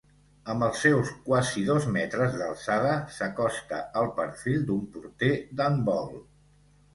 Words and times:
Amb 0.51 0.63
els 0.67 0.77
seus 0.83 1.09
quasi 1.27 1.65
dos 1.67 1.85
metres 1.97 2.37
d'alçada, 2.39 2.95
s'acosta 3.17 3.83
al 4.01 4.09
perfil 4.21 4.65
d'un 4.71 4.83
porter 4.97 5.31
d'handbol. 5.61 6.11